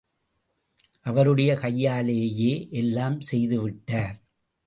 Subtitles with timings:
[1.01, 2.67] அவருடைய கையாலேயே
[2.71, 4.17] எல்லாம் செய்து விட்டார்.